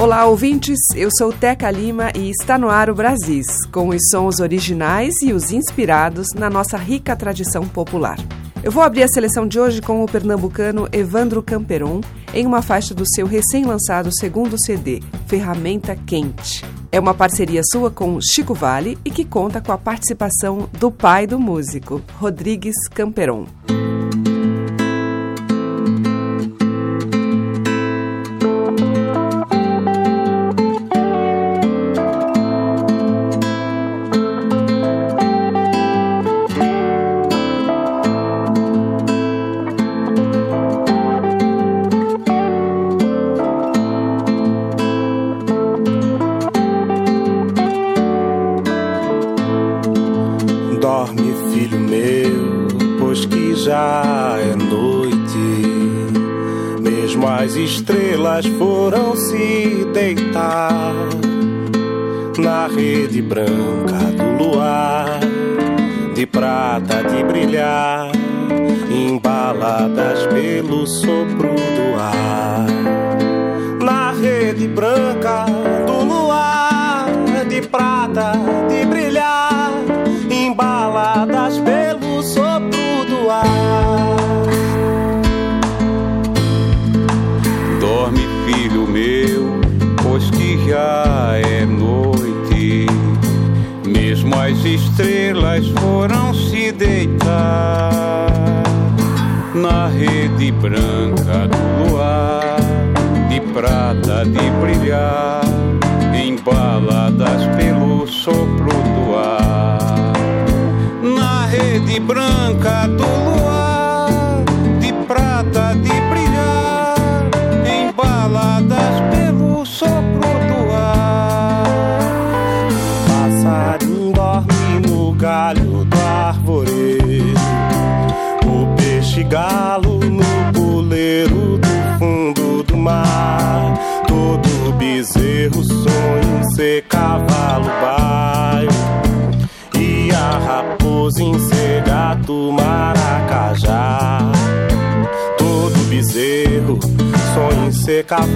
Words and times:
Olá, 0.00 0.26
ouvintes. 0.26 0.78
Eu 0.94 1.08
sou 1.18 1.32
Teca 1.32 1.68
Lima 1.72 2.12
e 2.14 2.30
está 2.30 2.56
no 2.56 2.68
ar 2.68 2.88
o 2.88 2.94
Brasis, 2.94 3.66
com 3.72 3.88
os 3.88 3.98
sons 4.12 4.38
originais 4.38 5.12
e 5.24 5.32
os 5.32 5.50
inspirados 5.50 6.28
na 6.36 6.48
nossa 6.48 6.76
rica 6.76 7.16
tradição 7.16 7.66
popular. 7.66 8.16
Eu 8.62 8.70
vou 8.70 8.84
abrir 8.84 9.02
a 9.02 9.08
seleção 9.08 9.44
de 9.44 9.58
hoje 9.58 9.82
com 9.82 10.04
o 10.04 10.06
pernambucano 10.06 10.88
Evandro 10.92 11.42
Camperon 11.42 12.00
em 12.32 12.46
uma 12.46 12.62
faixa 12.62 12.94
do 12.94 13.02
seu 13.12 13.26
recém-lançado 13.26 14.10
segundo 14.16 14.56
CD, 14.64 15.02
Ferramenta 15.26 15.96
Quente. 15.96 16.64
É 16.92 17.00
uma 17.00 17.12
parceria 17.12 17.62
sua 17.64 17.90
com 17.90 18.20
Chico 18.20 18.54
Vale 18.54 18.96
e 19.04 19.10
que 19.10 19.24
conta 19.24 19.60
com 19.60 19.72
a 19.72 19.78
participação 19.78 20.68
do 20.78 20.92
pai 20.92 21.26
do 21.26 21.40
músico, 21.40 22.00
Rodrigues 22.20 22.76
Camperon. 22.94 23.46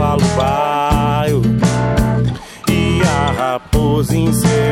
Cavalo 0.02 0.22
baio. 0.36 1.42
E 2.68 3.02
a 3.02 3.30
raposa 3.30 4.16
em 4.16 4.30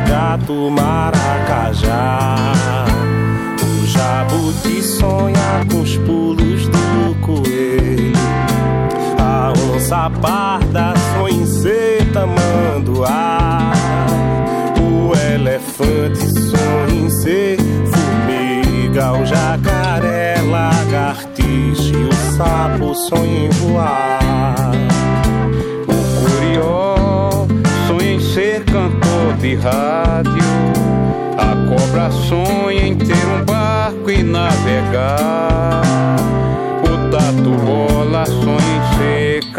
gato 0.08 0.70
maracajá. 0.70 2.34
O 3.62 3.86
jabuti 3.86 4.82
sonha 4.82 5.64
com 5.70 5.82
os 5.82 5.96
pulos 5.98 6.66
do 6.68 7.14
coelho. 7.20 8.12
A 9.18 9.52
onça 9.72 10.10
parda 10.20 10.94
sonha 11.14 11.42
em 11.42 11.46
ser 11.46 12.12
tamanduá. 12.12 13.72
O 14.80 15.14
elefante 15.32 16.26
sonha 16.50 17.06
em 17.06 17.10
ser 17.10 17.56
formiga. 17.86 19.12
O 19.12 19.24
jacaré 19.24 20.42
lagartixa 20.42 21.96
e 21.96 22.04
o 22.04 22.12
sapo 22.36 22.94
sonha 22.94 23.46
em 23.46 23.50
voar. 23.50 24.19
De 29.40 29.54
rádio. 29.54 30.42
A 31.38 31.56
cobra 31.68 32.10
sonha 32.10 32.86
em 32.86 32.94
ter 32.94 33.14
um 33.14 33.44
barco 33.44 34.10
e 34.10 34.22
navegar. 34.22 35.82
O 36.84 37.10
tatu 37.10 37.50
bola 37.64 38.26
sonha 38.26 38.58
em 38.58 38.98
ser 38.98 39.52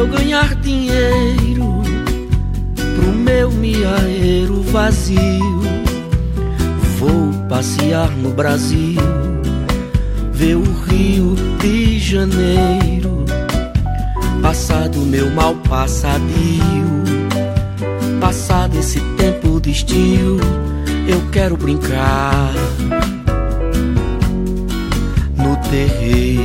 eu 0.00 0.08
ganhar 0.08 0.54
dinheiro 0.54 1.82
pro 2.96 3.12
meu 3.12 3.50
miaeiro 3.50 4.62
vazio. 4.62 5.60
Vou 6.98 7.30
passear 7.50 8.10
no 8.12 8.30
Brasil, 8.30 8.98
ver 10.32 10.54
o 10.54 10.62
Rio 10.84 11.34
de 11.60 11.98
Janeiro. 11.98 13.26
Passado 14.40 15.00
meu 15.00 15.30
mal 15.32 15.54
passadio, 15.68 17.04
passado 18.22 18.78
esse 18.78 19.00
tempo 19.18 19.60
de 19.60 19.70
estio, 19.70 20.38
eu 21.06 21.20
quero 21.30 21.58
brincar 21.58 22.54
no 25.36 25.56
terreiro. 25.68 26.39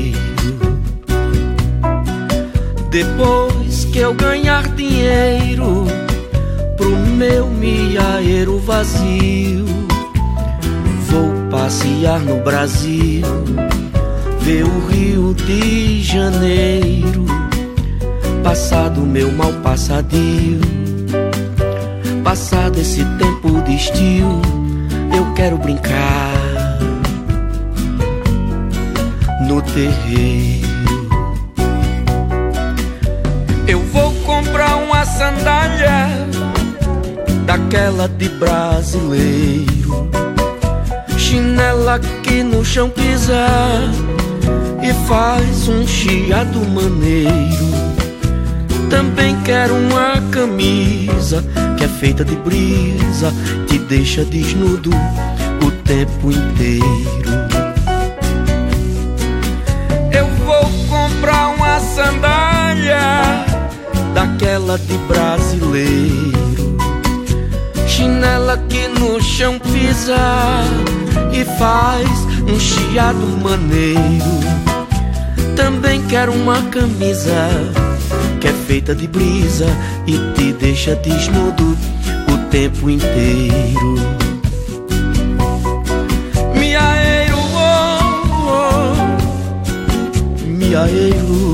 Depois 2.95 3.83
que 3.83 4.00
eu 4.00 4.13
ganhar 4.13 4.69
dinheiro 4.69 5.83
pro 6.77 6.95
meu 6.95 7.50
miaeiro 7.50 8.57
vazio, 8.59 9.65
vou 11.09 11.30
passear 11.51 12.21
no 12.21 12.42
Brasil, 12.42 13.25
ver 14.39 14.63
o 14.63 14.88
Rio 14.88 15.33
de 15.33 16.01
Janeiro. 16.01 17.25
Passado 18.42 19.01
meu 19.01 19.30
mal 19.30 19.51
passadio, 19.62 20.62
passado 22.24 22.80
esse 22.80 23.03
tempo 23.18 23.62
de 23.63 23.75
estio, 23.75 24.41
eu 25.13 25.33
quero 25.33 25.57
brincar 25.57 26.80
no 29.45 29.62
terreiro. 29.62 30.75
Sandália 35.17 36.09
daquela 37.45 38.07
de 38.07 38.27
brasileiro, 38.29 40.09
chinela 41.17 42.00
que 42.21 42.44
no 42.44 42.65
chão 42.65 42.89
pisar 42.89 43.81
e 44.83 44.94
faz 45.07 45.67
um 45.69 45.88
chiado 45.88 46.59
maneiro. 46.59 47.65
Também 48.89 49.39
quero 49.44 49.73
uma 49.73 50.21
camisa 50.31 51.44
que 51.77 51.85
é 51.85 51.88
feita 51.88 52.25
de 52.25 52.35
brisa, 52.35 53.33
te 53.67 53.77
deixa 53.79 54.23
desnudo 54.25 54.89
o 55.65 55.71
tempo 55.83 56.31
inteiro. 56.31 57.64
Daquela 64.65 64.77
de 64.79 64.97
brasileiro, 65.07 66.77
chinela 67.88 68.57
que 68.69 68.88
no 68.88 69.21
chão 69.21 69.59
pisa 69.59 70.17
e 71.31 71.45
faz 71.57 72.09
um 72.50 72.59
chiado 72.59 73.25
maneiro. 73.41 73.95
Também 75.56 76.01
quero 76.07 76.33
uma 76.33 76.62
camisa 76.63 77.50
que 78.41 78.47
é 78.47 78.53
feita 78.67 78.95
de 78.95 79.07
brisa 79.07 79.67
e 80.07 80.17
te 80.33 80.51
deixa 80.53 80.95
desnudo 80.95 81.77
o 82.33 82.38
tempo 82.50 82.89
inteiro. 82.89 83.95
Miaeiro, 86.57 87.38
oh, 87.56 88.00
oh, 88.50 88.95
miaeiro, 90.45 91.44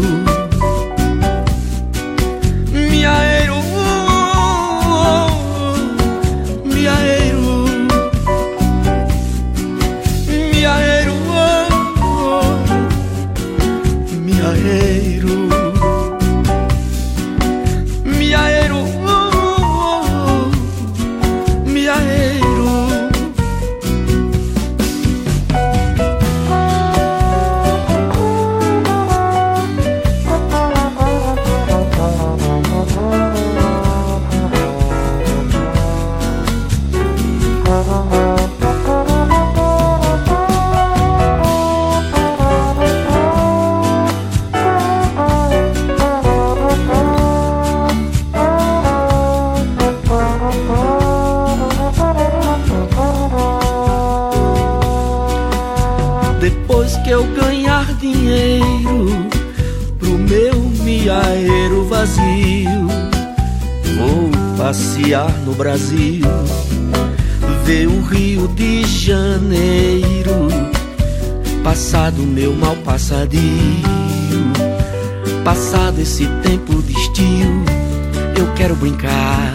passado 76.11 76.11
esse 76.11 76.27
tempo 76.43 76.81
de 76.81 76.91
estio, 76.91 77.63
eu 78.37 78.53
quero 78.55 78.75
brincar 78.75 79.53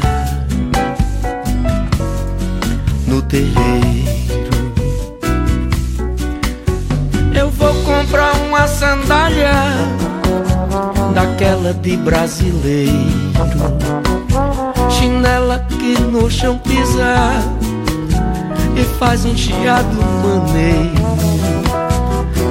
no 3.06 3.20
terreiro. 3.20 4.06
Eu 7.38 7.50
vou 7.50 7.74
comprar 7.84 8.34
uma 8.48 8.66
sandália 8.66 9.52
daquela 11.14 11.74
de 11.74 11.94
brasileiro, 11.98 12.94
chinela 14.90 15.58
que 15.68 16.00
no 16.00 16.30
chão 16.30 16.58
pisa 16.58 17.32
e 18.74 18.98
faz 18.98 19.26
um 19.26 19.36
chiado 19.36 19.94
maneiro. 20.24 21.06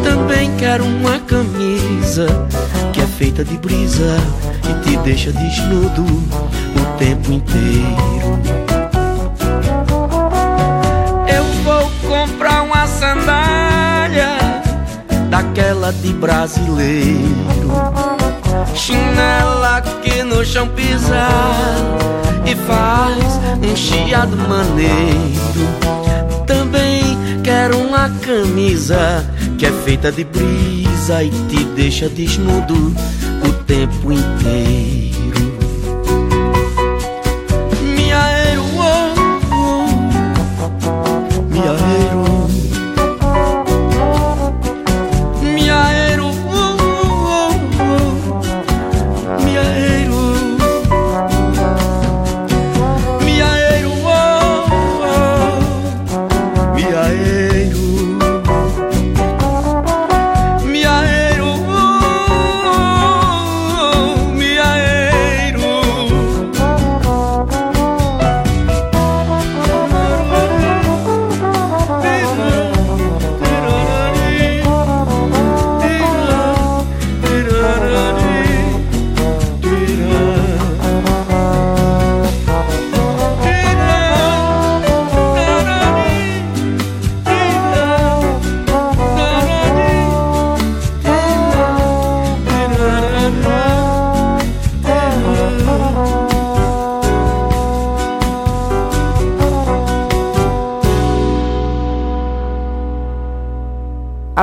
Também 0.04 0.56
quero 0.58 0.86
uma 0.86 1.18
camisa 1.22 2.28
feita 3.18 3.46
de 3.46 3.58
brisa 3.58 4.18
e 4.70 4.84
te 4.84 4.98
deixa 4.98 5.32
desnudo 5.32 6.04
o 6.04 6.98
tempo 6.98 7.32
inteiro. 7.32 8.40
Eu 11.28 11.44
vou 11.64 11.90
comprar 12.10 12.64
uma 12.64 12.86
sandália 12.88 14.38
daquela 15.30 15.94
de 15.94 16.12
brasileiro, 16.14 17.72
chinela 18.74 19.82
que 20.04 20.22
no 20.24 20.44
chão 20.44 20.68
pisa 20.70 21.28
e 22.46 22.54
faz 22.68 23.40
um 23.64 23.76
chiado 23.76 24.36
maneiro. 24.36 26.05
Quero 27.66 27.80
uma 27.80 28.08
camisa 28.20 29.26
que 29.58 29.66
é 29.66 29.72
feita 29.72 30.12
de 30.12 30.24
brisa 30.24 31.24
e 31.24 31.32
te 31.32 31.64
deixa 31.76 32.08
desnudo 32.08 32.94
o 33.44 33.54
tempo 33.64 34.12
inteiro. 34.12 35.15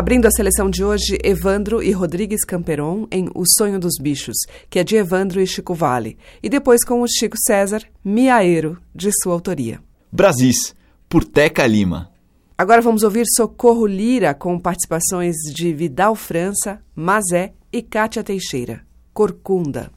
Abrindo 0.02 0.26
a 0.26 0.32
seleção 0.32 0.68
de 0.68 0.82
hoje, 0.82 1.16
Evandro 1.22 1.80
e 1.80 1.92
Rodrigues 1.92 2.44
Camperon 2.44 3.06
em 3.08 3.28
O 3.36 3.44
Sonho 3.46 3.78
dos 3.78 3.92
Bichos, 4.00 4.34
que 4.68 4.80
é 4.80 4.84
de 4.84 4.96
Evandro 4.96 5.40
e 5.40 5.46
Chico 5.46 5.76
Vale, 5.76 6.18
e 6.42 6.48
depois 6.48 6.84
com 6.84 7.02
o 7.02 7.06
Chico 7.06 7.36
César, 7.46 7.84
Miaeiro, 8.04 8.82
de 8.92 9.12
sua 9.22 9.32
autoria. 9.32 9.80
Brasis, 10.10 10.74
por 11.08 11.24
Teca 11.24 11.64
Lima. 11.68 12.10
Agora 12.58 12.82
vamos 12.82 13.04
ouvir 13.04 13.22
Socorro 13.36 13.86
Lira 13.86 14.34
com 14.34 14.58
participações 14.58 15.36
de 15.54 15.72
Vidal 15.72 16.16
França, 16.16 16.80
Mazé 16.96 17.52
e 17.72 17.80
Cátia 17.80 18.24
Teixeira. 18.24 18.84
Corcunda. 19.14 19.92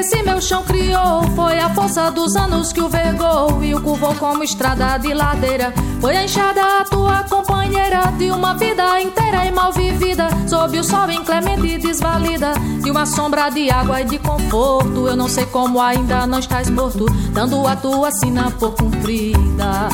Esse 0.00 0.22
meu 0.22 0.40
chão 0.40 0.64
criou. 0.64 1.22
Foi 1.36 1.58
a 1.58 1.68
força 1.74 2.10
dos 2.10 2.34
anos 2.34 2.72
que 2.72 2.80
o 2.80 2.88
vergou 2.88 3.62
e 3.62 3.74
o 3.74 3.82
curvou 3.82 4.14
como 4.14 4.42
estrada 4.42 4.96
de 4.98 5.12
ladeira. 5.12 5.72
Foi 6.00 6.16
a 6.16 6.24
enxada 6.24 6.80
a 6.80 6.84
tua 6.84 7.22
companheira 7.24 8.10
de 8.16 8.30
uma 8.30 8.54
vida 8.54 9.00
inteira 9.00 9.44
e 9.44 9.52
mal 9.52 9.72
vivida. 9.72 10.28
Sob 10.48 10.78
o 10.78 10.82
sol 10.82 11.10
inclemente 11.10 11.66
e 11.66 11.78
desvalida 11.78 12.52
de 12.82 12.90
uma 12.90 13.04
sombra 13.04 13.50
de 13.50 13.70
água 13.70 14.00
e 14.00 14.04
de 14.04 14.18
conforto. 14.18 15.06
Eu 15.06 15.16
não 15.16 15.28
sei 15.28 15.44
como 15.46 15.80
ainda 15.80 16.26
não 16.26 16.38
estás 16.38 16.70
morto, 16.70 17.04
dando 17.32 17.66
a 17.66 17.76
tua 17.76 18.10
sina 18.10 18.50
por 18.52 18.74
cumprida. 18.74 19.88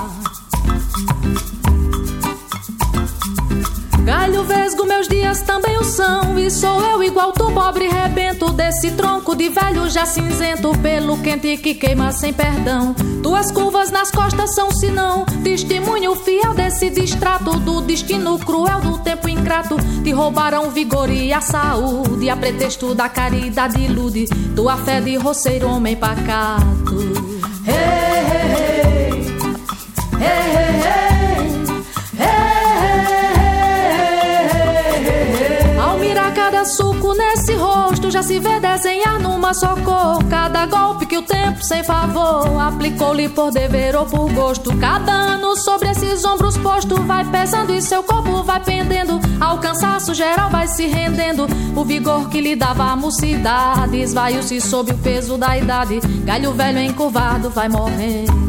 Galho 4.06 4.44
vesgo, 4.44 4.86
meus 4.86 5.08
dias 5.08 5.40
também 5.40 5.76
o 5.78 5.82
são. 5.82 6.38
E 6.38 6.48
sou 6.48 6.80
eu 6.80 7.02
igual 7.02 7.32
tu, 7.32 7.50
pobre 7.50 7.88
rebento 7.88 8.52
desse 8.52 8.92
tronco 8.92 9.34
de 9.34 9.48
velho 9.48 9.90
já 9.90 10.06
cinzento, 10.06 10.70
pelo 10.78 11.18
quente 11.18 11.56
que 11.56 11.74
queima 11.74 12.12
sem 12.12 12.32
perdão. 12.32 12.94
Tuas 13.20 13.50
curvas 13.50 13.90
nas 13.90 14.12
costas 14.12 14.54
são 14.54 14.70
sinão, 14.70 15.26
testemunho 15.42 16.14
fiel 16.14 16.54
desse 16.54 16.88
distrato, 16.88 17.58
do 17.58 17.80
destino 17.80 18.38
cruel 18.38 18.80
do 18.80 18.98
tempo 18.98 19.28
ingrato. 19.28 19.76
Te 20.04 20.12
roubaram 20.12 20.70
vigor 20.70 21.10
e 21.10 21.32
a 21.32 21.40
saúde, 21.40 22.30
a 22.30 22.36
pretexto 22.36 22.94
da 22.94 23.08
caridade 23.08 23.82
ilude 23.82 24.26
tua 24.54 24.76
fé 24.76 25.00
de 25.00 25.16
roceiro, 25.16 25.68
homem 25.68 25.96
pacato. 25.96 26.94
Hey, 27.66 27.74
hey, 28.24 28.54
hey, 28.62 29.26
hey, 30.20 30.22
hey, 30.22 31.00
hey. 31.00 31.05
Suco 36.66 37.14
nesse 37.14 37.54
rosto, 37.54 38.10
já 38.10 38.22
se 38.22 38.38
vê 38.38 38.58
desenhar 38.60 39.20
numa 39.20 39.54
só 39.54 39.74
cor. 39.76 40.22
Cada 40.28 40.66
golpe 40.66 41.06
que 41.06 41.16
o 41.16 41.22
tempo 41.22 41.62
sem 41.62 41.82
favor 41.82 42.60
aplicou-lhe 42.60 43.28
por 43.28 43.50
dever 43.50 43.94
ou 43.96 44.06
por 44.06 44.30
gosto. 44.32 44.76
Cada 44.78 45.12
ano 45.12 45.56
sobre 45.56 45.90
esses 45.90 46.24
ombros 46.24 46.56
posto 46.58 47.00
vai 47.02 47.24
pesando 47.24 47.72
e 47.72 47.80
seu 47.80 48.02
corpo 48.02 48.42
vai 48.42 48.62
pendendo. 48.62 49.20
Ao 49.40 49.58
cansaço 49.58 50.12
geral 50.12 50.50
vai 50.50 50.66
se 50.68 50.86
rendendo. 50.86 51.46
O 51.76 51.84
vigor 51.84 52.28
que 52.28 52.40
lhe 52.40 52.56
dava 52.56 52.84
a 52.84 52.96
mocidade 52.96 54.00
esvaiu-se 54.00 54.60
sob 54.60 54.92
o 54.92 54.98
peso 54.98 55.38
da 55.38 55.56
idade. 55.56 56.00
Galho 56.24 56.52
velho 56.52 56.80
encurvado 56.80 57.50
vai 57.50 57.68
morrendo. 57.68 58.45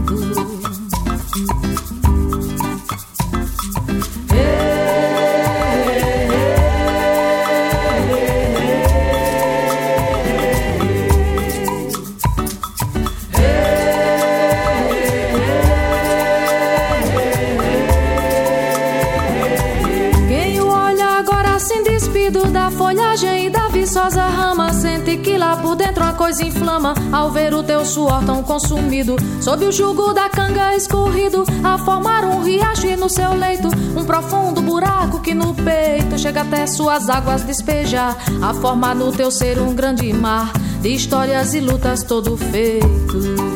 Que 25.15 25.37
lá 25.37 25.55
por 25.55 25.75
dentro 25.75 26.03
a 26.03 26.11
coisa 26.11 26.43
inflama. 26.43 26.93
Ao 27.13 27.31
ver 27.31 27.53
o 27.53 27.63
teu 27.63 27.85
suor 27.85 28.25
tão 28.25 28.43
consumido 28.43 29.15
Sob 29.41 29.63
o 29.65 29.71
jugo 29.71 30.13
da 30.13 30.29
canga 30.29 30.75
escorrido 30.75 31.45
A 31.63 31.77
formar 31.77 32.25
um 32.25 32.43
riacho 32.43 32.87
e 32.87 32.95
no 32.97 33.09
seu 33.09 33.33
leito 33.33 33.69
Um 33.95 34.03
profundo 34.03 34.61
buraco 34.61 35.21
que 35.21 35.33
no 35.33 35.53
peito 35.53 36.19
Chega 36.19 36.41
até 36.41 36.67
suas 36.67 37.09
águas 37.09 37.43
despejar 37.43 38.17
A 38.41 38.53
formar 38.53 38.95
no 38.95 39.11
teu 39.11 39.31
ser 39.31 39.59
um 39.59 39.73
grande 39.73 40.11
mar 40.11 40.51
De 40.81 40.89
histórias 40.89 41.53
e 41.53 41.61
lutas 41.61 42.03
todo 42.03 42.35
feito 42.35 43.46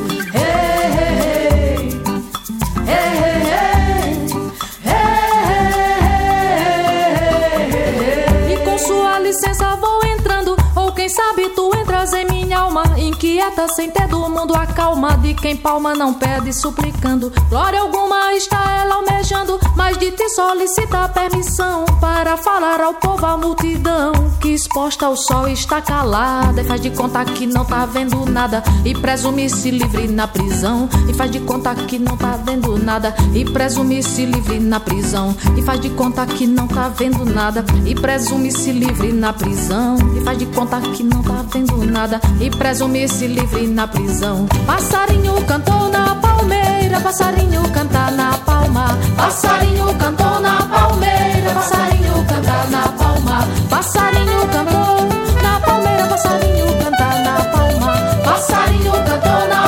sabe 11.21 11.49
tu 11.49 11.71
entras 11.77 12.13
em 12.13 12.25
minha 12.25 12.59
alma, 12.59 12.83
inquieta 13.01 13.67
sem 13.69 13.89
ter 13.89 14.07
do 14.07 14.19
mundo 14.29 14.55
a 14.55 14.65
calma 14.65 15.17
de 15.17 15.33
quem 15.33 15.55
palma 15.55 15.93
não 15.93 16.13
pede 16.13 16.53
suplicando. 16.53 17.31
Glória 17.49 17.81
alguma 17.81 18.33
está 18.33 18.79
ela 18.81 18.95
almejando, 18.95 19.59
mas 19.75 19.97
de 19.97 20.11
ti 20.11 20.29
solicita 20.29 21.09
permissão 21.09 21.85
para 21.99 22.37
falar 22.37 22.81
ao 22.81 22.93
povo 22.93 23.25
a 23.25 23.37
multidão 23.37 24.11
que 24.41 24.49
exposta 24.49 25.05
ao 25.05 25.15
sol 25.15 25.47
está 25.47 25.81
calada. 25.81 26.61
E 26.61 26.65
faz 26.65 26.81
de 26.81 26.89
conta 26.89 27.23
que 27.23 27.45
não 27.45 27.63
tá 27.63 27.85
vendo 27.85 28.25
nada. 28.25 28.63
E 28.83 28.93
presume-se 28.93 29.71
livre 29.71 30.07
na 30.07 30.27
prisão. 30.27 30.89
E 31.07 31.13
faz 31.13 31.31
de 31.31 31.39
conta 31.41 31.73
que 31.75 31.99
não 31.99 32.17
tá 32.17 32.37
vendo 32.43 32.77
nada. 32.77 33.13
E 33.33 33.45
presume-se 33.45 34.25
livre 34.25 34.59
na 34.59 34.79
prisão. 34.79 35.35
E 35.57 35.61
faz 35.61 35.79
de 35.79 35.89
conta 35.91 36.25
que 36.25 36.47
não 36.47 36.67
tá 36.67 36.89
vendo 36.89 37.23
nada. 37.23 37.63
E 37.85 37.93
presume-se 37.93 38.71
livre 38.71 39.13
na 39.13 39.31
prisão. 39.31 39.95
E 40.17 40.21
faz 40.21 40.37
de 40.37 40.45
conta 40.47 40.81
que 40.81 41.03
não 41.03 41.21
tá 41.21 41.45
vendo 41.53 41.77
nada. 41.85 42.19
E 42.39 42.49
presume-se 42.91 43.27
livre 43.27 43.67
na 43.67 43.87
prisão. 43.87 44.45
Passarinho 44.65 45.41
cantou 45.45 45.89
na 45.89 46.13
palmeira 46.15 46.99
passarinho 46.99 47.63
canta 47.69 48.11
na 48.11 48.37
palma. 48.39 48.97
Passarinho 49.15 49.95
cantou 49.95 50.39
na 50.41 50.61
palmeira 50.63 51.51
passarinho 51.53 52.25
canta 52.27 52.65
na 52.69 52.89
palma. 52.89 53.47
Passarinho 53.69 54.45
cantou 54.51 55.07
na 55.41 55.59
palmeira 55.61 56.05
passarinho 56.07 56.65
canta 56.83 57.09
na 57.23 57.35
palma. 57.53 57.93
Passarinho 58.25 58.91
cantou 58.91 59.47
na 59.47 59.60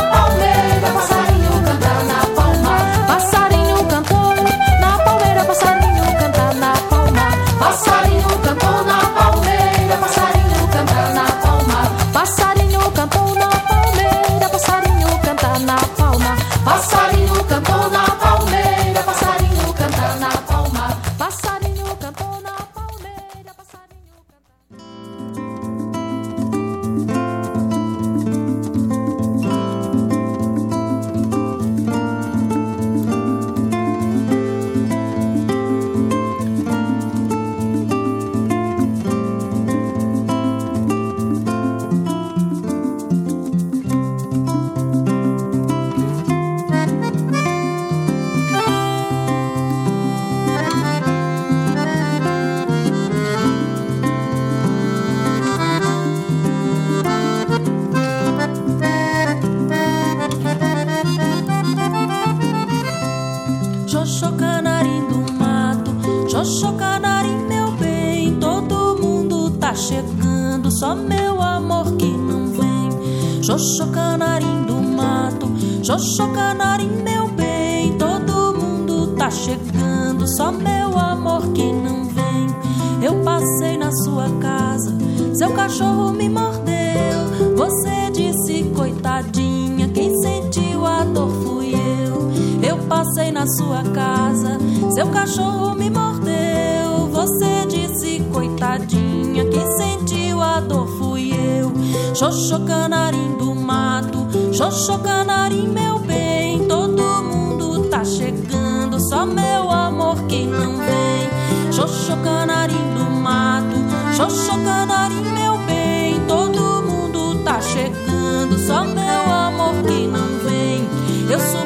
passei 93.04 93.34
na 93.34 93.46
sua 93.46 93.84
casa, 93.94 94.58
seu 94.96 95.08
cachorro 95.08 95.76
me 95.76 95.90
mordeu. 95.90 97.10
Você 97.12 97.66
disse, 97.68 98.22
coitadinha, 98.32 99.44
quem 99.46 99.78
sentiu 99.78 100.42
a 100.42 100.62
dor 100.62 100.88
fui 100.98 101.34
eu. 101.34 101.74
Xoxô 102.16 102.62
canarim 102.62 103.36
do 103.38 103.54
mato, 103.54 104.26
Xoxô 104.54 105.00
canarim, 105.00 105.68
meu 105.68 106.00
bem. 106.00 106.66
Todo 106.66 107.04
mundo 107.24 107.90
tá 107.90 108.06
chegando, 108.06 108.98
só 109.02 109.26
meu 109.26 109.70
amor 109.70 110.16
que 110.28 110.46
não 110.46 110.78
vem. 110.78 111.74
Xoxô 111.74 112.16
canarim 112.24 112.94
do 112.96 113.12
mato, 113.12 113.76
Xoxô 114.16 114.54
canarim, 114.64 115.24
meu 115.34 115.58
bem. 115.66 116.22
Todo 116.26 116.82
mundo 116.84 117.44
tá 117.44 117.60
chegando, 117.60 118.58
só 118.66 118.86
meu 118.86 119.30
amor 119.30 119.74
que 119.84 120.08
não 120.08 120.40
vem. 120.46 120.88
Eu 121.30 121.40
subi 121.40 121.63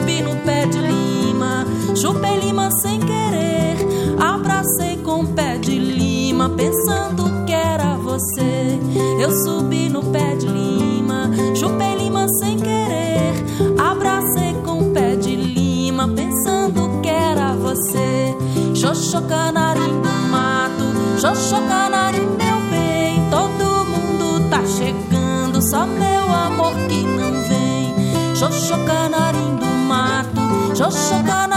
chupei 2.07 2.39
lima 2.39 2.69
sem 2.71 2.99
querer. 3.01 3.75
Abracei 4.17 4.95
com 5.03 5.23
o 5.23 5.27
pé 5.27 5.57
de 5.57 5.77
lima, 5.77 6.49
pensando 6.49 7.45
que 7.45 7.51
era 7.51 7.97
você. 7.97 8.79
Eu 9.19 9.29
subi 9.43 9.89
no 9.89 10.01
pé 10.03 10.35
de 10.35 10.47
lima, 10.47 11.29
chupei 11.53 11.95
lima 11.95 12.25
sem 12.39 12.57
querer. 12.57 13.33
Abracei 13.77 14.53
com 14.63 14.79
o 14.79 14.93
pé 14.93 15.15
de 15.17 15.35
lima, 15.35 16.07
pensando 16.07 17.01
que 17.01 17.09
era 17.09 17.53
você. 17.55 18.33
Xoxô 18.73 19.21
canarim 19.23 20.01
do 20.01 20.29
mato, 20.31 20.85
Xoxô 21.19 21.57
canarim, 21.67 22.27
meu 22.37 22.57
bem. 22.71 23.21
Todo 23.29 23.85
mundo 23.85 24.49
tá 24.49 24.61
chegando, 24.65 25.61
só 25.61 25.85
meu 25.85 26.31
amor 26.31 26.73
que 26.87 27.03
não 27.03 27.33
vem. 27.49 27.93
Xoxô 28.33 28.77
canarim 28.85 29.57
do 29.57 29.67
mato, 29.89 30.41
Xoxô 30.73 31.21
canarim, 31.25 31.56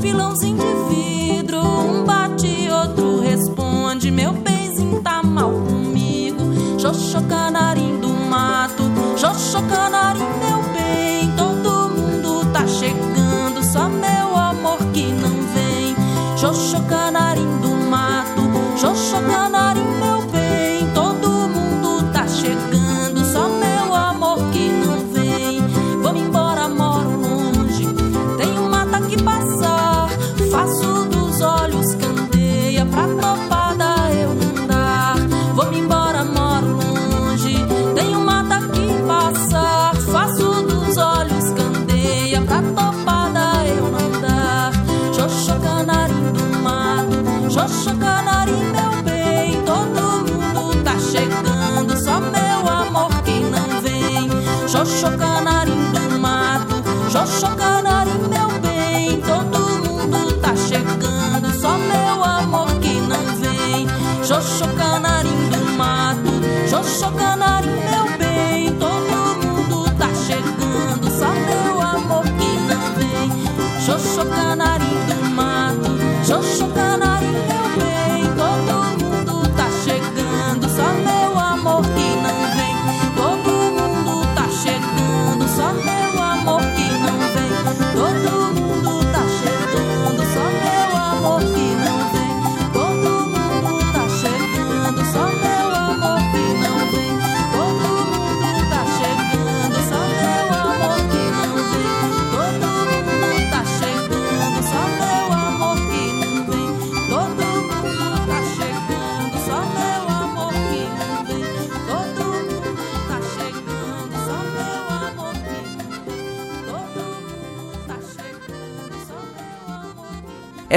tem 0.00 0.49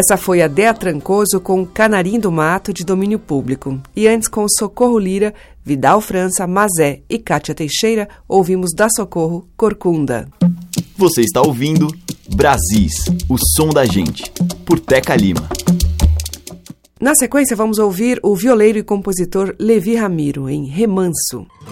Essa 0.03 0.17
foi 0.17 0.41
a 0.41 0.49
Dea 0.49 0.73
Trancoso 0.73 1.39
com 1.39 1.65
Canarim 1.65 2.19
do 2.19 2.29
Mato 2.29 2.73
de 2.73 2.83
domínio 2.83 3.17
público. 3.17 3.79
E 3.95 4.05
antes 4.05 4.27
com 4.27 4.45
Socorro 4.49 4.99
Lira, 4.99 5.33
Vidal 5.63 6.01
França, 6.01 6.45
Mazé 6.45 7.03
e 7.09 7.17
Kátia 7.17 7.55
Teixeira, 7.55 8.09
ouvimos 8.27 8.71
da 8.75 8.89
Socorro 8.89 9.47
Corcunda. 9.55 10.27
Você 10.97 11.21
está 11.21 11.41
ouvindo 11.41 11.87
Brasis, 12.35 13.05
o 13.29 13.37
som 13.55 13.69
da 13.69 13.85
gente, 13.85 14.29
por 14.65 14.77
Teca 14.77 15.15
Lima. 15.15 15.47
Na 16.99 17.15
sequência, 17.15 17.55
vamos 17.55 17.79
ouvir 17.79 18.19
o 18.21 18.35
violeiro 18.35 18.77
e 18.77 18.83
compositor 18.83 19.55
Levi 19.57 19.95
Ramiro 19.95 20.49
em 20.49 20.65
Remanso. 20.65 21.13
Remanso 21.37 21.62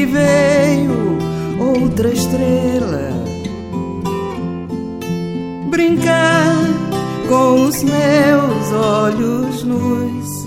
que 0.00 0.06
veio 0.06 1.18
outra 1.58 2.08
estrela 2.08 3.10
brincar 5.68 6.56
com 7.28 7.66
os 7.66 7.82
meus 7.82 8.72
olhos 8.72 9.62
nus. 9.62 10.46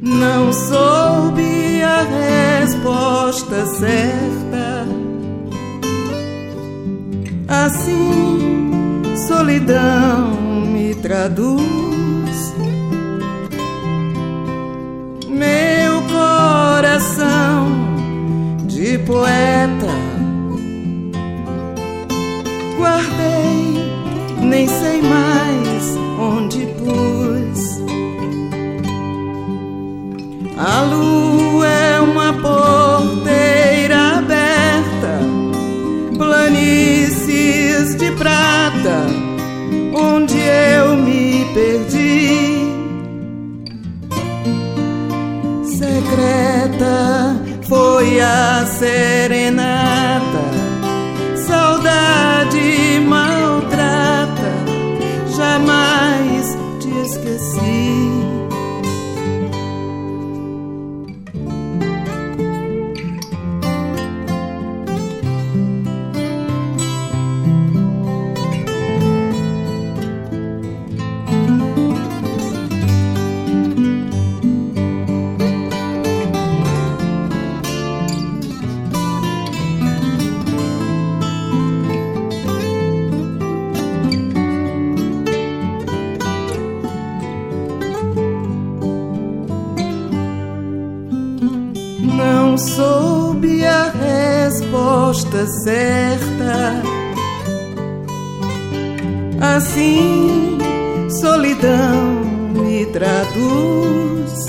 Não 0.00 0.52
soube 0.52 1.82
a 1.82 2.60
resposta 2.62 3.66
certa. 3.66 4.86
Assim, 7.48 9.02
solidão 9.26 10.30
me 10.70 10.94
traduz. 10.94 11.85
Coração 17.16 17.66
de 18.66 18.98
poeta 18.98 19.75
Não 92.56 92.64
soube 92.64 93.66
a 93.66 93.92
resposta 93.92 95.46
certa. 95.62 96.82
Assim, 99.38 100.56
solidão 101.20 102.22
me 102.54 102.86
traduz. 102.86 104.46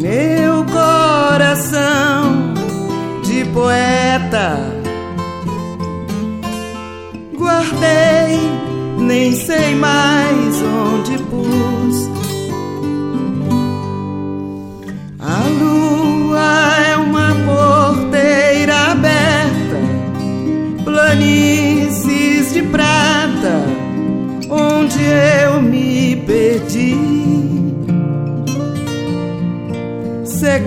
Meu 0.00 0.64
coração 0.66 2.54
de 3.24 3.44
poeta 3.46 4.58
guardei, 7.36 8.38
nem 8.96 9.34
sei 9.34 9.74
mais 9.74 10.25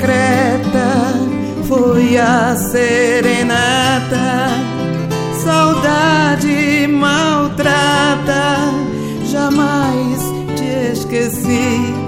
Secreta 0.10 1.14
foi 1.68 2.18
a 2.18 2.56
serenata, 2.56 4.18
saudade 5.44 6.88
maltrata, 6.88 8.58
jamais 9.24 10.20
te 10.58 10.94
esqueci. 10.94 11.99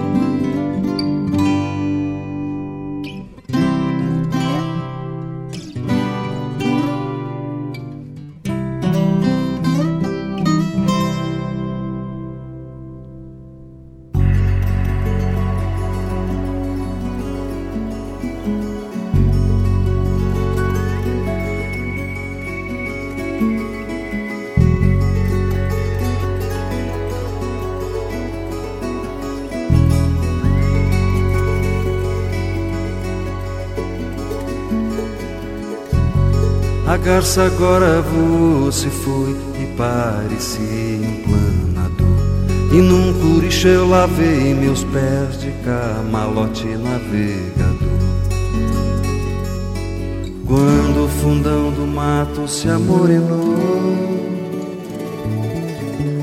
Garça 37.04 37.44
agora 37.44 38.02
voou, 38.02 38.72
se 38.72 38.88
foi 38.88 39.36
e 39.60 39.66
parecia 39.76 40.62
um 41.00 41.24
planador. 41.24 42.72
E 42.72 42.76
num 42.76 43.14
curiche 43.20 43.68
eu 43.68 43.90
lavei 43.90 44.54
meus 44.54 44.84
pés 44.86 45.40
de 45.40 45.52
camalote 45.64 46.66
navegador. 46.68 47.82
Quando 50.46 51.06
o 51.06 51.08
fundão 51.08 51.72
do 51.72 51.88
mato 51.88 52.48
se 52.48 52.70
amorenou, 52.70 53.56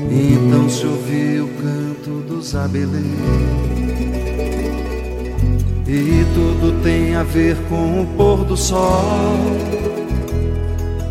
então 0.09 0.69
se 0.69 0.85
ouviu 0.85 1.45
o 1.45 1.49
canto 1.61 2.21
dos 2.27 2.55
abeleiros. 2.55 3.09
E 5.87 6.23
tudo 6.35 6.83
tem 6.83 7.15
a 7.15 7.23
ver 7.23 7.57
com 7.67 8.03
o 8.03 8.07
pôr 8.15 8.45
do 8.45 8.55
sol. 8.55 9.88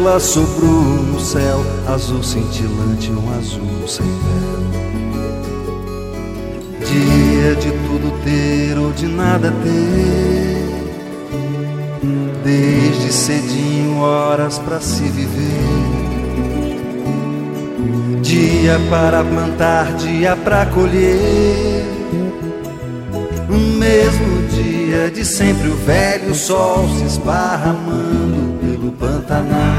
Estrela 0.00 0.18
sobrou 0.18 0.82
no 0.82 1.20
céu, 1.20 1.62
azul 1.86 2.22
cintilante, 2.22 3.10
um 3.10 3.38
azul 3.38 3.86
sem 3.86 4.06
véu. 4.06 4.60
Dia 6.86 7.54
de 7.56 7.70
tudo 7.70 8.10
ter 8.24 8.78
ou 8.78 8.92
de 8.92 9.06
nada 9.06 9.52
ter. 9.62 10.70
Desde 12.42 13.12
cedinho, 13.12 13.98
horas 14.00 14.58
para 14.58 14.80
se 14.80 15.02
viver. 15.02 15.60
Dia 18.22 18.80
para 18.88 19.22
plantar, 19.22 19.92
dia 19.96 20.34
para 20.34 20.64
colher. 20.66 21.84
No 23.48 23.58
mesmo 23.58 24.48
dia 24.48 25.10
de 25.10 25.24
sempre, 25.24 25.68
o 25.68 25.76
velho 25.76 26.34
sol 26.34 26.88
se 26.96 27.04
esparramando 27.04 28.58
pelo 28.60 28.92
Pantanal. 28.92 29.69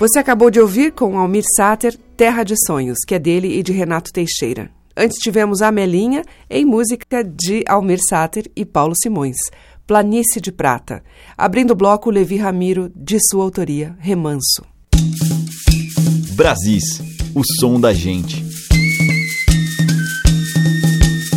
Você 0.00 0.18
acabou 0.18 0.50
de 0.50 0.58
ouvir 0.58 0.92
com 0.92 1.18
Almir 1.18 1.44
Sater 1.54 1.94
Terra 2.16 2.42
de 2.42 2.54
Sonhos, 2.64 3.00
que 3.06 3.14
é 3.14 3.18
dele 3.18 3.58
e 3.58 3.62
de 3.62 3.70
Renato 3.70 4.10
Teixeira. 4.10 4.70
Antes 4.96 5.18
tivemos 5.18 5.60
Amelinha 5.60 6.24
em 6.48 6.64
música 6.64 7.22
de 7.22 7.62
Almir 7.68 8.00
Sater 8.08 8.50
e 8.56 8.64
Paulo 8.64 8.94
Simões, 8.96 9.36
Planície 9.86 10.40
de 10.40 10.50
Prata. 10.50 11.02
Abrindo 11.36 11.72
o 11.72 11.76
bloco, 11.76 12.10
Levi 12.10 12.38
Ramiro, 12.38 12.90
de 12.96 13.18
sua 13.28 13.44
autoria, 13.44 13.94
Remanso. 14.00 14.64
Brasis, 16.32 17.02
o 17.34 17.42
som 17.60 17.78
da 17.78 17.92
gente. 17.92 18.42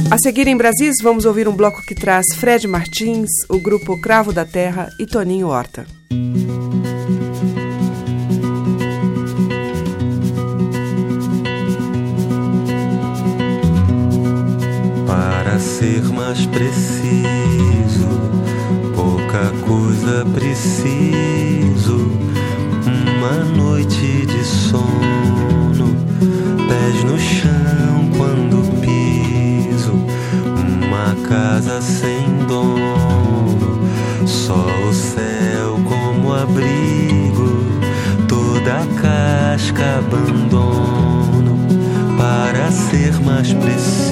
A 0.10 0.18
seguir 0.18 0.48
em 0.48 0.56
Brasis, 0.56 0.96
vamos 1.04 1.26
ouvir 1.26 1.50
um 1.50 1.54
bloco 1.54 1.82
que 1.82 1.96
traz 1.96 2.28
Fred 2.36 2.66
Martins, 2.66 3.30
o 3.50 3.60
grupo 3.60 4.00
Cravo 4.00 4.32
da 4.32 4.46
Terra 4.46 4.88
e 4.98 5.06
Toninho 5.06 5.50
Horta. 5.50 5.86
Para 15.54 15.60
ser 15.60 16.02
mais 16.06 16.48
preciso, 16.48 18.08
pouca 18.96 19.54
coisa 19.68 20.26
preciso. 20.34 22.12
Uma 22.88 23.44
noite 23.56 24.26
de 24.26 24.44
sono, 24.44 25.96
pés 26.58 27.04
no 27.04 27.20
chão 27.20 28.10
quando 28.18 28.64
piso. 28.82 29.94
Uma 30.88 31.14
casa 31.30 31.80
sem 31.84 32.26
dono, 32.48 33.80
só 34.26 34.66
o 34.90 34.92
céu 34.92 35.80
como 35.88 36.34
abrigo. 36.34 37.64
Toda 38.28 38.88
casca 39.00 40.00
abandono 40.00 41.60
para 42.18 42.72
ser 42.72 43.14
mais 43.22 43.54
preciso 43.54 44.03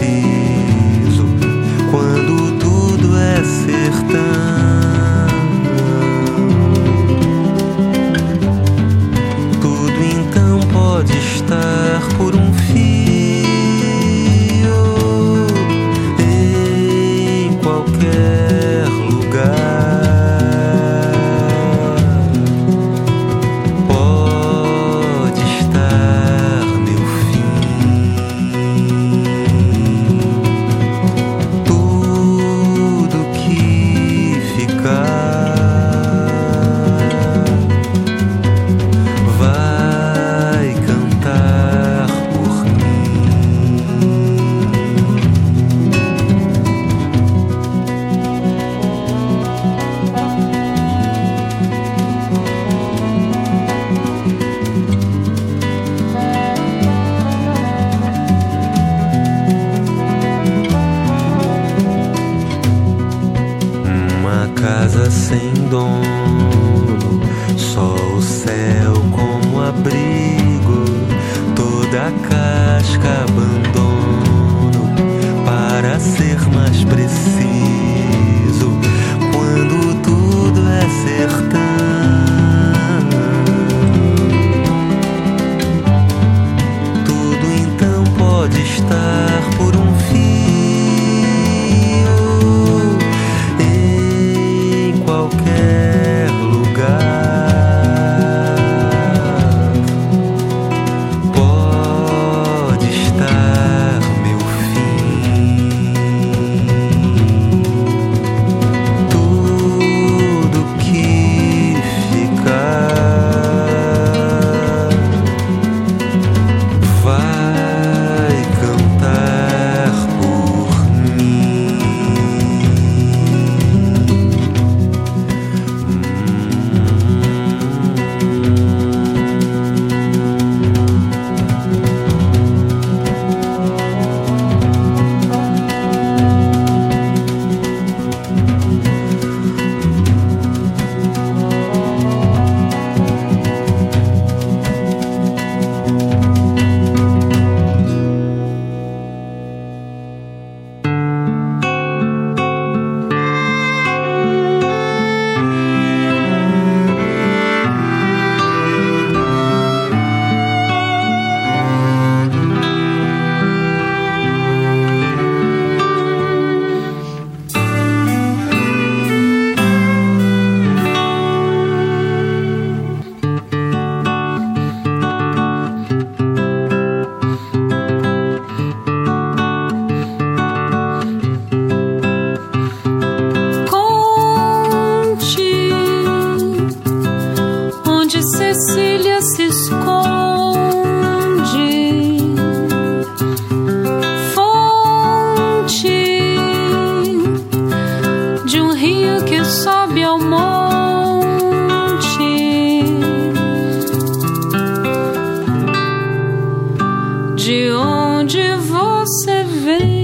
de 207.52 207.70
onde 207.74 208.56
você 208.56 209.44
vem. 209.44 210.01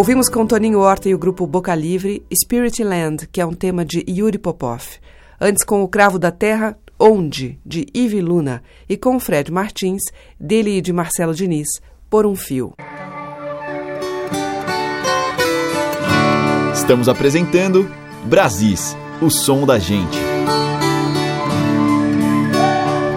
Ouvimos 0.00 0.30
com 0.30 0.46
Toninho 0.46 0.78
Horta 0.78 1.10
e 1.10 1.14
o 1.14 1.18
grupo 1.18 1.46
Boca 1.46 1.74
Livre 1.74 2.24
Spirit 2.32 2.82
Land, 2.82 3.28
que 3.30 3.38
é 3.38 3.44
um 3.44 3.52
tema 3.52 3.84
de 3.84 4.02
Yuri 4.08 4.38
Popov. 4.38 4.82
Antes 5.38 5.62
com 5.62 5.82
o 5.82 5.88
Cravo 5.88 6.18
da 6.18 6.30
Terra, 6.30 6.74
Onde, 6.98 7.60
de 7.66 7.84
Ive 7.92 8.22
Luna. 8.22 8.62
E 8.88 8.96
com 8.96 9.20
Fred 9.20 9.52
Martins, 9.52 10.00
dele 10.40 10.78
e 10.78 10.80
de 10.80 10.90
Marcelo 10.90 11.34
Diniz, 11.34 11.68
Por 12.08 12.24
um 12.24 12.34
Fio. 12.34 12.72
Estamos 16.72 17.06
apresentando 17.06 17.86
Brasis, 18.24 18.96
o 19.20 19.28
som 19.28 19.66
da 19.66 19.78
gente. 19.78 20.16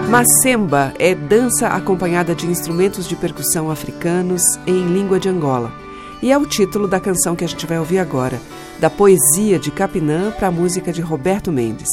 Macemba 0.10 0.94
é 1.00 1.16
dança 1.16 1.70
acompanhada 1.70 2.36
de 2.36 2.46
instrumentos 2.46 3.08
de 3.08 3.16
percussão 3.16 3.72
africanos 3.72 4.42
em 4.68 4.86
língua 4.86 5.18
de 5.18 5.30
Angola. 5.30 5.83
E 6.24 6.32
é 6.32 6.38
o 6.38 6.46
título 6.46 6.88
da 6.88 7.02
canção 7.02 7.36
que 7.36 7.44
a 7.44 7.48
gente 7.48 7.66
vai 7.66 7.78
ouvir 7.78 8.00
agora, 8.00 8.40
da 8.80 8.90
poesia 8.90 9.60
de 9.60 9.70
Capinã 9.70 10.32
para 10.32 10.48
a 10.48 10.52
música 10.52 10.94
de 10.94 11.02
Roberto 11.02 11.52
Mendes. 11.52 11.90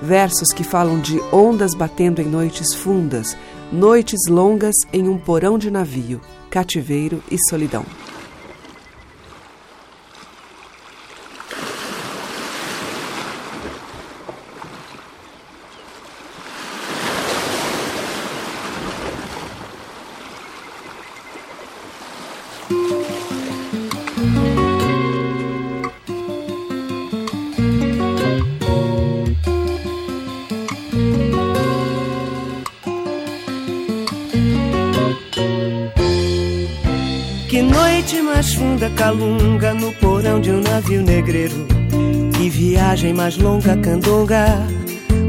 Versos 0.00 0.48
que 0.48 0.64
falam 0.64 0.98
de 0.98 1.20
ondas 1.30 1.74
batendo 1.74 2.22
em 2.22 2.24
noites 2.24 2.72
fundas, 2.72 3.36
noites 3.70 4.30
longas 4.30 4.76
em 4.94 5.06
um 5.10 5.18
porão 5.18 5.58
de 5.58 5.70
navio, 5.70 6.22
cativeiro 6.48 7.22
e 7.30 7.36
solidão. 7.50 7.84
Funda 38.42 38.90
calunga 38.90 39.72
no 39.72 39.92
porão 39.92 40.40
de 40.40 40.50
um 40.50 40.60
navio 40.60 41.02
negreiro. 41.02 41.66
Que 42.36 42.50
viagem 42.50 43.14
mais 43.14 43.36
longa, 43.36 43.76
candonga. 43.76 44.46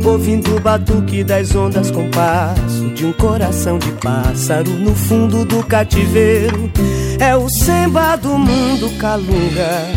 Ouvindo 0.04 0.56
o 0.56 0.60
batuque 0.60 1.24
das 1.24 1.56
ondas 1.56 1.92
com 1.92 2.10
passo 2.10 2.90
de 2.94 3.06
um 3.06 3.14
coração 3.14 3.78
de 3.80 3.92
pássaro 3.94 4.70
no 4.70 4.96
fundo 4.96 5.46
do 5.46 5.64
cativeiro. 5.64 6.72
É 7.20 7.36
o 7.36 7.50
samba 7.50 8.16
do 8.16 8.38
mundo 8.38 8.90
calunga, 9.00 9.88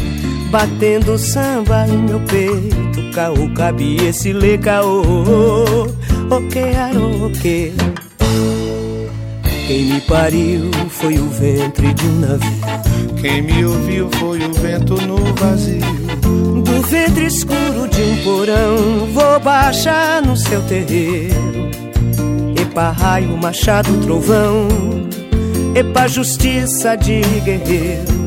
batendo 0.51 1.19
samba 1.19 1.87
em 1.87 1.99
meu 1.99 2.21
peito. 2.21 3.11
Caô, 3.15 3.49
cabe 3.55 3.97
esse 4.07 4.33
lê 4.33 4.57
caô, 4.57 5.03
ok, 6.31 6.63
ok. 7.27 7.75
Quem 9.67 9.85
me 9.85 10.01
pariu 10.01 10.71
foi 10.89 11.19
o 11.19 11.29
ventre 11.29 11.95
de 11.95 12.05
um 12.05 12.21
navio. 12.21 12.70
Quem 13.21 13.43
me 13.43 13.65
ouviu 13.67 14.09
foi 14.13 14.39
o 14.43 14.53
vento 14.55 14.95
no 15.03 15.19
vazio. 15.35 15.81
Do 16.65 16.83
ventre 16.89 17.27
escuro 17.27 17.87
de 17.89 18.03
um 18.03 18.17
porão, 18.25 19.07
vou 19.13 19.41
baixar 19.41 20.23
no 20.23 20.35
seu 20.35 20.63
terreiro. 20.63 21.71
Epa 22.59 22.91
raio, 22.91 23.37
machado, 23.37 23.95
trovão. 23.99 24.69
Epa 25.75 26.09
justiça 26.09 26.97
de 26.97 27.21
guerreiro. 27.45 28.21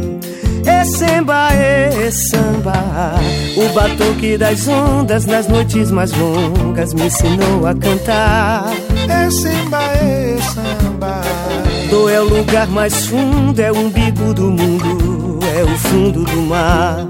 É 0.66 0.86
samba, 0.86 1.52
é 1.54 2.12
samba. 2.12 3.16
O 3.58 3.74
batuque 3.74 4.38
das 4.38 4.68
ondas 4.68 5.26
nas 5.26 5.48
noites 5.48 5.90
mais 5.90 6.12
longas 6.14 6.94
me 6.94 7.08
ensinou 7.08 7.66
a 7.66 7.74
cantar. 7.74 8.72
É 9.10 9.30
samba, 9.32 9.82
é 9.82 10.38
samba. 10.54 10.73
É 11.94 12.20
o 12.20 12.24
lugar 12.24 12.68
mais 12.68 13.06
fundo, 13.06 13.60
é 13.60 13.72
o 13.72 13.78
umbigo 13.78 14.34
do 14.34 14.50
mundo, 14.50 15.40
é 15.56 15.64
o 15.64 15.78
fundo 15.78 16.24
do 16.24 16.42
mar. 16.42 17.06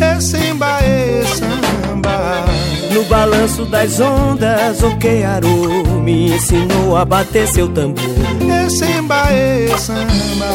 É 0.00 0.20
samba, 0.20 0.80
é 0.80 1.22
samba. 1.24 2.44
No 2.92 3.04
balanço 3.04 3.64
das 3.64 4.00
ondas, 4.00 4.82
o 4.82 4.96
Kearo 4.96 6.00
me 6.02 6.32
ensinou 6.34 6.96
a 6.96 7.04
bater 7.04 7.46
seu 7.46 7.68
tambor. 7.68 8.02
É 8.50 8.68
samba, 8.68 9.30
é 9.30 9.68
samba. 9.78 10.50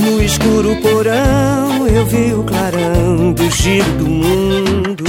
No 0.00 0.22
escuro 0.22 0.74
porão, 0.76 1.86
eu 1.86 2.06
vi 2.06 2.32
o 2.32 2.44
clarão 2.44 3.32
do 3.32 3.50
giro 3.50 3.92
do 3.98 4.06
mundo. 4.06 5.04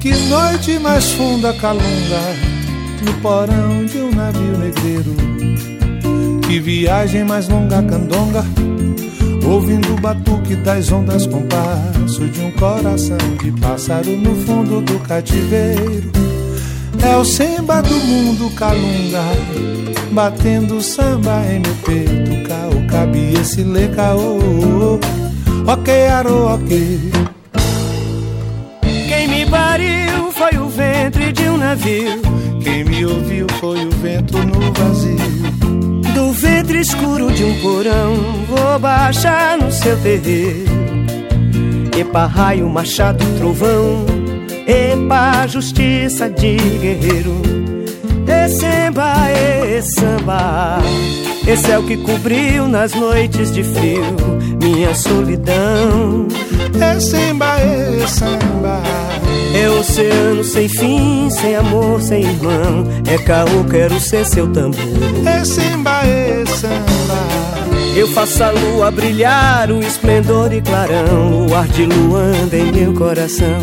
Que 0.00 0.12
noite 0.12 0.78
mais 0.80 1.12
funda, 1.12 1.54
calunga, 1.54 2.34
no 3.00 3.14
porão 3.22 3.84
de 3.86 3.98
um 3.98 4.10
navio 4.10 4.58
negreiro 4.58 5.33
que 6.54 6.60
viagem 6.60 7.24
mais 7.24 7.48
longa, 7.48 7.82
candonga. 7.82 8.44
Ouvindo 9.44 9.92
o 9.92 10.00
batuque 10.00 10.54
das 10.54 10.92
ondas 10.92 11.26
com 11.26 11.42
passo 11.48 12.28
de 12.28 12.40
um 12.42 12.52
coração 12.52 13.18
de 13.42 13.50
pássaro 13.60 14.16
no 14.16 14.36
fundo 14.36 14.80
do 14.80 15.00
cativeiro. 15.00 16.12
É 17.02 17.16
o 17.16 17.24
samba 17.24 17.82
do 17.82 17.96
mundo 17.96 18.48
calunga, 18.54 19.24
batendo 20.12 20.80
samba 20.80 21.42
em 21.50 21.58
meu 21.58 21.74
peito. 21.84 22.48
Caô, 22.48 22.86
cabe 22.88 23.34
esse 23.40 23.64
lê 23.64 23.88
caô, 23.88 25.00
ok, 25.66 26.06
aro, 26.06 26.54
ok. 26.54 27.12
Quem 29.08 29.26
me 29.26 29.46
pariu 29.46 30.30
foi 30.30 30.56
o 30.56 30.68
ventre 30.68 31.32
de 31.32 31.48
um 31.48 31.56
navio. 31.56 32.22
Quem 32.62 32.84
me 32.84 33.04
ouviu 33.04 33.46
foi 33.60 33.84
o 33.84 33.90
vento 33.90 34.38
no 34.38 34.72
vazio. 34.72 35.63
Do 36.14 36.32
ventre 36.32 36.80
escuro 36.80 37.32
de 37.32 37.44
um 37.44 37.60
porão. 37.60 38.14
Vou 38.48 38.78
baixar 38.78 39.58
no 39.58 39.70
seu 39.70 39.96
terreiro. 40.00 40.72
Epa 41.98 42.26
raio, 42.26 42.68
machado, 42.68 43.24
trovão. 43.38 44.06
Epa 44.66 45.46
justiça 45.46 46.30
de 46.30 46.56
guerreiro. 46.56 47.42
E 48.26 48.48
samba, 48.48 49.14
e 49.30 49.82
samba. 49.82 50.78
Esse 51.46 51.70
é 51.70 51.78
o 51.78 51.82
que 51.82 51.96
cobriu 51.98 52.66
nas 52.66 52.94
noites 52.94 53.52
de 53.52 53.62
frio 53.62 54.16
Minha 54.62 54.94
solidão. 54.94 56.26
É 56.80 56.98
samba, 56.98 57.60
é 57.60 58.06
samba 58.06 59.13
é 59.54 59.70
oceano 59.70 60.42
sem 60.42 60.68
fim, 60.68 61.30
sem 61.30 61.54
amor, 61.54 62.02
sem 62.02 62.22
irmão. 62.22 62.86
É 63.06 63.16
caô, 63.18 63.64
quero 63.70 63.98
ser 64.00 64.26
seu 64.26 64.48
tambor. 64.48 64.80
É 65.26 65.44
samba, 65.44 66.04
é 66.04 66.44
samba. 66.46 67.44
Eu 67.96 68.08
faço 68.08 68.42
a 68.42 68.50
lua 68.50 68.90
brilhar, 68.90 69.70
o 69.70 69.78
esplendor 69.78 70.52
e 70.52 70.60
clarão. 70.60 71.46
O 71.46 71.54
ar 71.54 71.68
de 71.68 71.86
luanda 71.86 72.56
em 72.56 72.72
meu 72.72 72.92
coração. 72.92 73.60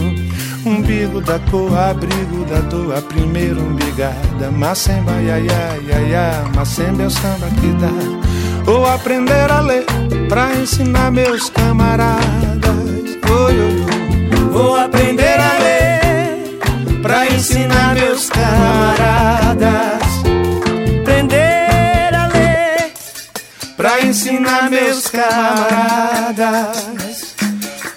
Umbigo 0.66 1.20
da 1.20 1.40
cor, 1.40 1.78
abrigo 1.78 2.46
da 2.46 2.60
dor, 2.62 2.96
a 2.96 3.02
primeira 3.02 3.60
umbigada. 3.60 4.50
Macemba, 4.52 5.12
ia, 5.22 5.40
ia, 5.40 5.78
ia, 5.86 6.02
ia. 6.08 6.44
Macemba 6.56 7.04
é 7.04 7.08
o 7.08 7.10
samba 7.10 7.48
que 7.60 7.68
dá. 7.82 7.92
Vou 8.64 8.86
aprender 8.86 9.52
a 9.52 9.60
ler 9.60 9.86
pra 10.30 10.56
ensinar 10.56 11.12
meus 11.12 11.50
camaradas. 11.50 12.22
Oi, 13.30 13.60
oi, 13.60 13.86
oi. 13.96 14.11
Vou 14.52 14.76
aprender 14.76 15.40
a 15.40 15.54
ler 15.60 16.60
pra 17.02 17.26
ensinar 17.28 17.96
meus 17.96 18.30
camaradas. 18.30 20.04
Aprender 21.02 22.14
a 22.14 22.28
ler 22.28 22.92
pra 23.78 24.02
ensinar 24.02 24.70
meus 24.70 25.08
camaradas. 25.08 26.52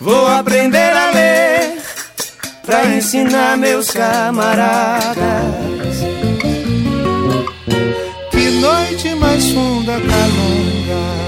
Vou 0.00 0.28
aprender 0.28 0.92
a 0.92 1.10
ler 1.10 1.82
pra 2.64 2.86
ensinar 2.86 3.56
meus 3.56 3.90
camaradas. 3.90 5.16
Que 8.30 8.50
noite 8.60 9.12
mais 9.16 9.50
funda, 9.50 9.94
calunga. 9.94 11.23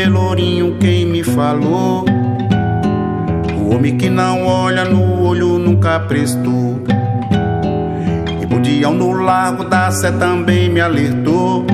Pelourinho 0.00 0.78
quem 0.78 1.04
me 1.04 1.22
falou. 1.22 2.06
O 3.58 3.74
homem 3.74 3.98
que 3.98 4.08
não 4.08 4.46
olha 4.46 4.82
no 4.86 5.22
olho 5.22 5.58
nunca 5.58 6.00
prestou. 6.00 6.80
E 8.40 8.46
Budião 8.46 8.94
no 8.94 9.12
largo 9.12 9.64
da 9.64 9.90
Sé 9.90 10.10
também 10.12 10.70
me 10.70 10.80
alertou. 10.80 11.66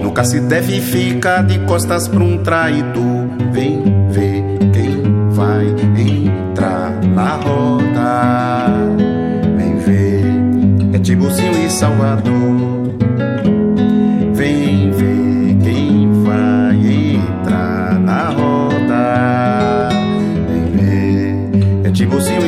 Nunca 0.00 0.22
se 0.22 0.38
deve 0.38 0.80
ficar 0.80 1.42
de 1.42 1.58
costas 1.60 2.06
pra 2.06 2.22
um 2.22 2.38
traidor. 2.38 3.26
Vem 3.50 3.82
ver 4.08 4.44
quem 4.72 5.02
vai 5.30 5.66
entrar 5.98 6.92
na 7.02 7.34
roda. 7.34 8.66
Vem 9.56 9.76
ver, 9.78 10.94
é 10.94 10.98
Tibuzinho 11.00 11.66
e 11.66 11.68
Salvador. 11.68 12.55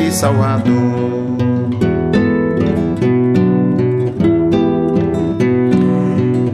E 0.07 0.11
Salvador. 0.11 1.37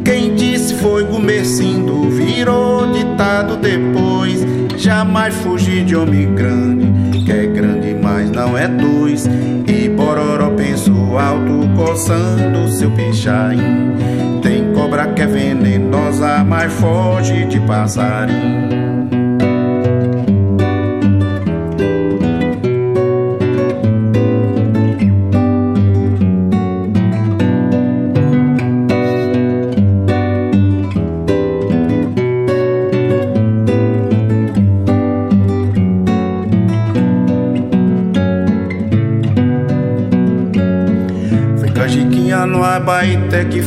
Quem 0.03 0.35
disse 0.35 0.73
foi 0.75 1.03
Gumercindo, 1.05 2.09
virou 2.09 2.91
ditado 2.91 3.57
depois. 3.57 4.45
Jamais 4.77 5.33
fugir 5.35 5.85
de 5.85 5.95
homem 5.95 6.33
grande, 6.35 7.19
que 7.23 7.31
é 7.31 7.45
grande, 7.47 7.95
mas 8.01 8.29
não 8.29 8.57
é 8.57 8.67
dois. 8.67 9.25
E 9.67 9.89
Bororó 9.89 10.49
pensou 10.51 11.17
alto, 11.17 11.67
coçando 11.75 12.69
seu 12.71 12.91
pichain. 12.91 13.95
Tem 14.41 14.73
cobra 14.73 15.07
que 15.07 15.21
é 15.21 15.27
venenosa, 15.27 16.43
mas 16.43 16.71
foge 16.73 17.45
de 17.45 17.59
passarinho. 17.61 18.74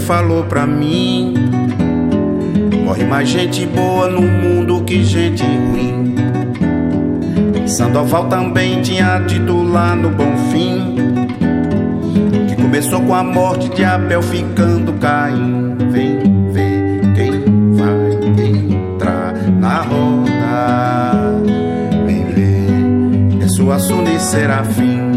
Falou 0.09 0.43
pra 0.45 0.67
mim. 0.67 1.35
Morre 2.83 3.05
mais 3.05 3.29
gente 3.29 3.67
boa 3.67 4.09
no 4.09 4.23
mundo 4.23 4.83
que 4.83 5.05
gente 5.05 5.43
ruim. 5.45 6.15
Sandoval 7.67 8.25
também 8.25 8.81
tinha 8.81 9.19
dito 9.19 9.63
lá 9.63 9.95
no 9.95 10.09
Bonfim 10.09 10.97
que 12.49 12.57
começou 12.57 13.03
com 13.03 13.15
a 13.15 13.23
morte 13.23 13.69
de 13.69 13.85
Abel 13.85 14.23
ficando 14.23 14.95
Caim. 14.95 15.77
Vem 15.91 16.51
ver 16.53 17.01
quem 17.15 17.75
vai 17.75 18.47
entrar 18.49 19.35
na 19.61 19.83
roda. 19.83 21.43
Vem 22.07 22.25
ver, 22.25 23.45
é 23.45 23.49
sua 23.49 23.79
Suni 23.79 24.19
Serafim. 24.19 25.08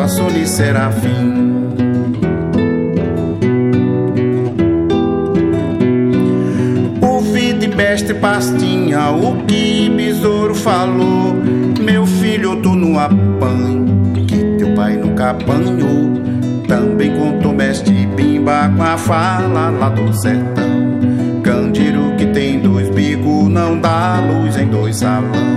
É 0.00 0.08
sua 0.08 0.08
Soli 0.08 0.46
Serafim. 0.46 1.52
Ouvi 7.00 7.52
de 7.52 7.68
mestre 7.68 8.14
pastinha 8.14 9.10
o 9.10 9.44
que 9.44 9.90
besouro 9.90 10.54
falou. 10.54 11.34
Meu 11.80 12.06
filho, 12.06 12.60
tu 12.62 12.74
não 12.74 12.98
apanho, 12.98 14.14
que 14.26 14.56
teu 14.58 14.74
pai 14.74 14.96
nunca 14.96 15.30
apanhou. 15.30 16.10
Também 16.66 17.14
contou 17.16 17.52
mestre 17.52 18.06
Bimba 18.16 18.72
com 18.74 18.82
a 18.82 18.96
fala 18.96 19.70
lá 19.70 19.88
do 19.90 20.12
sertão. 20.14 21.42
Candeiro 21.42 22.14
que 22.16 22.26
tem 22.26 22.60
dois 22.60 22.88
bicos 22.90 23.48
não 23.48 23.78
dá 23.78 24.20
luz 24.20 24.56
em 24.56 24.68
dois 24.68 24.96
salão. 24.96 25.51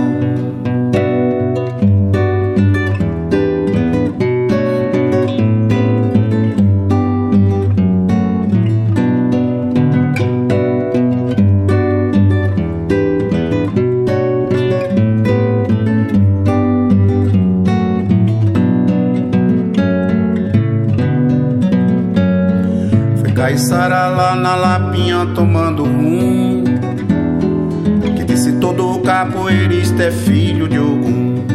Filho 30.26 30.68
de 30.68 30.78
Ogum. 30.78 31.46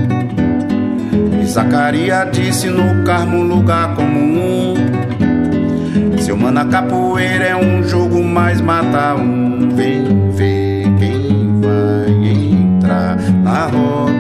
E 1.41 1.45
Zacaria 1.45 2.25
disse 2.31 2.69
no 2.69 3.03
Carmo 3.03 3.43
lugar 3.43 3.93
comum. 3.95 4.75
Seu 6.17 6.37
mano, 6.37 6.59
a 6.61 6.65
capoeira 6.65 7.45
é 7.45 7.55
um 7.55 7.83
jogo, 7.83 8.23
mas 8.23 8.61
mata 8.61 9.15
um. 9.15 9.69
Vem 9.75 10.31
ver 10.31 10.85
quem 10.97 11.59
vai 11.59 12.11
entrar 12.29 13.17
na 13.43 13.65
roda. 13.65 14.10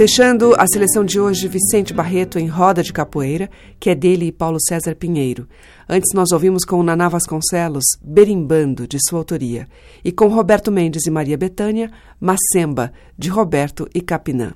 Fechando 0.00 0.54
a 0.56 0.66
seleção 0.66 1.04
de 1.04 1.20
hoje, 1.20 1.46
Vicente 1.46 1.92
Barreto 1.92 2.38
em 2.38 2.46
Roda 2.46 2.82
de 2.82 2.90
Capoeira, 2.90 3.50
que 3.78 3.90
é 3.90 3.94
dele 3.94 4.28
e 4.28 4.32
Paulo 4.32 4.56
César 4.58 4.94
Pinheiro. 4.94 5.46
Antes 5.86 6.14
nós 6.14 6.32
ouvimos 6.32 6.64
com 6.64 6.82
Naná 6.82 7.06
Vasconcelos, 7.06 7.84
Berimbando, 8.02 8.88
de 8.88 8.96
sua 9.06 9.18
autoria, 9.18 9.68
e 10.02 10.10
com 10.10 10.28
Roberto 10.28 10.72
Mendes 10.72 11.04
e 11.04 11.10
Maria 11.10 11.36
Bethânia, 11.36 11.90
Macemba, 12.18 12.94
de 13.18 13.28
Roberto 13.28 13.86
e 13.94 14.00
Capinã. 14.00 14.54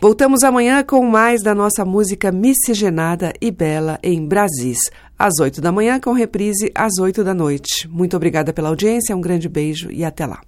Voltamos 0.00 0.42
amanhã 0.42 0.82
com 0.82 1.06
mais 1.06 1.40
da 1.40 1.54
nossa 1.54 1.84
música 1.84 2.32
miscigenada 2.32 3.32
e 3.40 3.52
bela 3.52 3.96
em 4.02 4.26
Brasis, 4.26 4.80
às 5.16 5.38
oito 5.38 5.60
da 5.60 5.70
manhã, 5.70 6.00
com 6.00 6.12
reprise 6.12 6.68
às 6.74 6.98
oito 6.98 7.22
da 7.22 7.32
noite. 7.32 7.88
Muito 7.88 8.16
obrigada 8.16 8.52
pela 8.52 8.70
audiência, 8.70 9.16
um 9.16 9.20
grande 9.20 9.48
beijo 9.48 9.88
e 9.92 10.04
até 10.04 10.26
lá. 10.26 10.40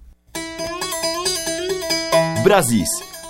Brasis. 2.43 3.12